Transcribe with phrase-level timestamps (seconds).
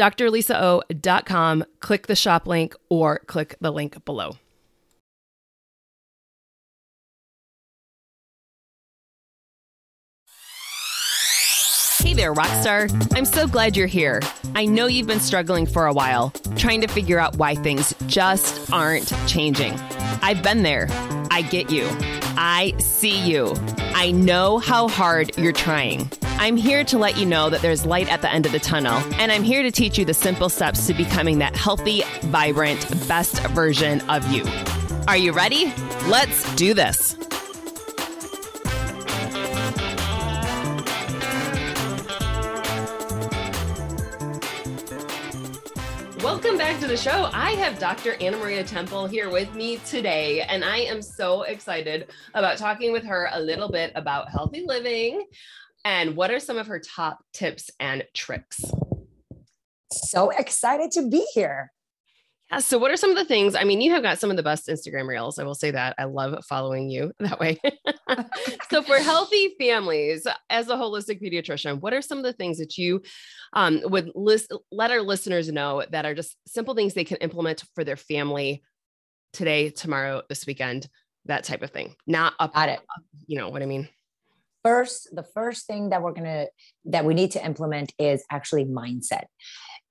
[0.00, 4.36] drlisao.com, click the shop link or click the link below.
[12.02, 12.90] Hey there, Rockstar.
[13.14, 14.20] I'm so glad you're here.
[14.54, 18.72] I know you've been struggling for a while, trying to figure out why things just
[18.72, 19.74] aren't changing.
[20.22, 20.86] I've been there.
[21.30, 21.86] I get you.
[22.36, 23.54] I see you.
[23.94, 26.10] I know how hard you're trying.
[26.42, 28.94] I'm here to let you know that there's light at the end of the tunnel,
[29.20, 33.46] and I'm here to teach you the simple steps to becoming that healthy, vibrant, best
[33.48, 34.46] version of you.
[35.06, 35.70] Are you ready?
[36.06, 37.14] Let's do this.
[46.22, 47.28] Welcome back to the show.
[47.34, 48.14] I have Dr.
[48.18, 53.04] Anna Maria Temple here with me today, and I am so excited about talking with
[53.04, 55.26] her a little bit about healthy living,
[55.84, 58.62] and what are some of her top tips and tricks?
[59.92, 61.72] So excited to be here.
[62.50, 62.58] Yeah.
[62.58, 63.54] So, what are some of the things?
[63.54, 65.38] I mean, you have got some of the best Instagram reels.
[65.38, 65.94] I will say that.
[65.98, 67.60] I love following you that way.
[68.70, 72.76] so, for healthy families, as a holistic pediatrician, what are some of the things that
[72.76, 73.02] you
[73.52, 77.62] um, would list, let our listeners know that are just simple things they can implement
[77.74, 78.62] for their family
[79.32, 80.88] today, tomorrow, this weekend,
[81.26, 81.94] that type of thing?
[82.06, 82.80] Not up, Got it.
[83.26, 83.88] you know what I mean?
[84.64, 86.48] First the first thing that we're going to
[86.86, 89.24] that we need to implement is actually mindset.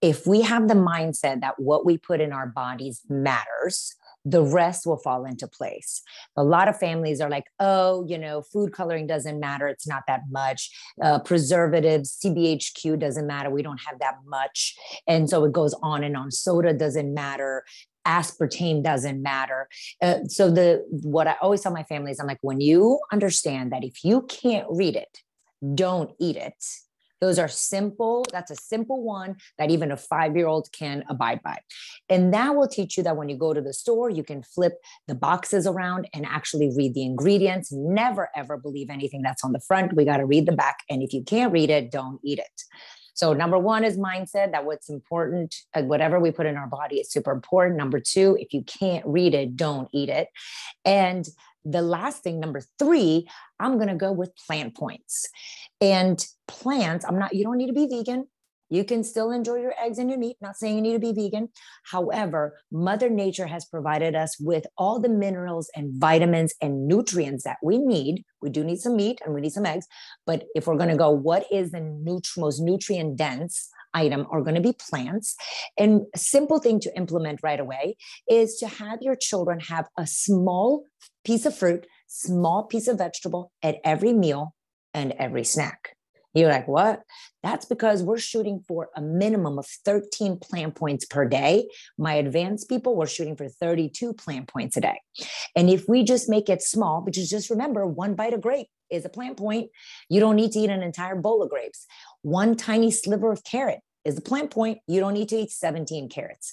[0.00, 4.86] If we have the mindset that what we put in our bodies matters the rest
[4.86, 6.02] will fall into place.
[6.36, 9.66] A lot of families are like, oh, you know, food coloring doesn't matter.
[9.66, 10.70] It's not that much.
[11.02, 13.50] Uh, preservatives, TBHQ doesn't matter.
[13.50, 14.76] We don't have that much.
[15.06, 16.30] And so it goes on and on.
[16.30, 17.64] Soda doesn't matter
[18.06, 19.68] aspartame doesn't matter.
[20.00, 23.84] Uh, so the what I always tell my families, I'm like, when you understand that
[23.84, 25.20] if you can't read it,
[25.74, 26.64] don't eat it.
[27.22, 28.26] Those are simple.
[28.32, 31.58] That's a simple one that even a five year old can abide by.
[32.08, 34.72] And that will teach you that when you go to the store, you can flip
[35.06, 37.70] the boxes around and actually read the ingredients.
[37.70, 39.94] Never, ever believe anything that's on the front.
[39.94, 40.80] We got to read the back.
[40.90, 42.62] And if you can't read it, don't eat it.
[43.14, 46.96] So number one is mindset that what's important, uh, whatever we put in our body
[46.96, 47.76] is super important.
[47.76, 50.28] Number two, if you can't read it, don't eat it.
[50.84, 51.24] And
[51.64, 53.28] the last thing, number three,
[53.60, 55.26] I'm going to go with plant points.
[55.80, 58.26] And plants, I'm not, you don't need to be vegan.
[58.70, 60.38] You can still enjoy your eggs and your meat.
[60.40, 61.50] Not saying you need to be vegan.
[61.84, 67.58] However, Mother Nature has provided us with all the minerals and vitamins and nutrients that
[67.62, 68.24] we need.
[68.40, 69.86] We do need some meat and we need some eggs.
[70.26, 74.42] But if we're going to go, what is the nut- most nutrient dense item are
[74.42, 75.36] going to be plants.
[75.78, 77.96] And a simple thing to implement right away
[78.28, 80.84] is to have your children have a small
[81.24, 84.54] piece of fruit, small piece of vegetable at every meal
[84.94, 85.96] and every snack
[86.34, 87.02] You're like, what?
[87.42, 91.68] That's because we're shooting for a minimum of 13 plant points per day.
[91.98, 95.00] My advanced people, we're shooting for 32 plant points a day.
[95.54, 99.04] And if we just make it small, because just remember, one bite of grape is
[99.04, 99.70] a plant point.
[100.08, 101.86] You don't need to eat an entire bowl of grapes.
[102.22, 104.78] One tiny sliver of carrot is a plant point.
[104.86, 106.52] You don't need to eat 17 carrots.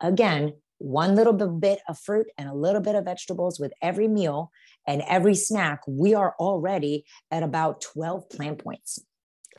[0.00, 4.50] Again, one little bit of fruit and a little bit of vegetables with every meal
[4.86, 8.98] and every snack, we are already at about 12 plant points.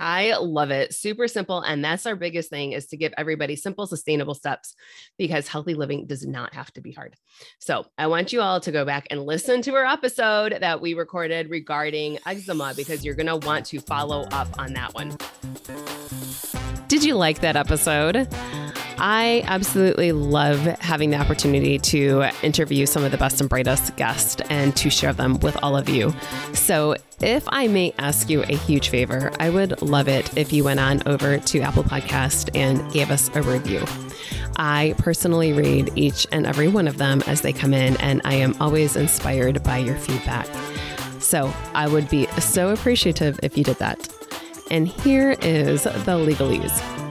[0.02, 0.96] I love it.
[0.96, 1.62] Super simple.
[1.62, 4.74] And that's our biggest thing is to give everybody simple, sustainable steps
[5.20, 7.16] because healthy living does not have to be hard.
[7.60, 10.96] So I want you all to go back and listen to our episode that we
[10.96, 15.16] recorded regarding eczema because you're going to want to follow up on that one.
[16.88, 18.28] Did you like that episode?
[19.04, 24.40] I absolutely love having the opportunity to interview some of the best and brightest guests
[24.48, 26.14] and to share them with all of you.
[26.54, 30.64] So, if I may ask you a huge favor, I would love it if you
[30.64, 33.84] went on over to Apple Podcast and gave us a review.
[34.58, 38.36] I personally read each and every one of them as they come in, and I
[38.36, 40.48] am always inspired by your feedback.
[41.20, 44.08] So I would be so appreciative if you did that.
[44.70, 47.11] And here is the legalese.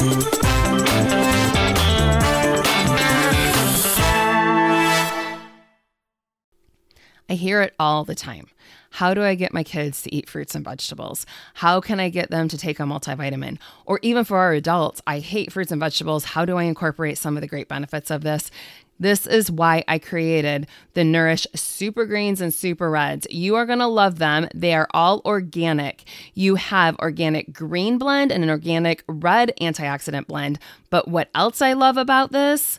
[0.00, 0.04] I
[7.34, 8.46] hear it all the time.
[8.92, 11.26] How do I get my kids to eat fruits and vegetables?
[11.52, 13.58] How can I get them to take a multivitamin?
[13.84, 16.24] Or even for our adults, I hate fruits and vegetables.
[16.24, 18.50] How do I incorporate some of the great benefits of this?
[19.00, 23.26] This is why I created the Nourish Super Greens and Super Reds.
[23.30, 24.46] You are going to love them.
[24.54, 26.04] They are all organic.
[26.34, 30.58] You have organic green blend and an organic red antioxidant blend.
[30.90, 32.78] But what else I love about this?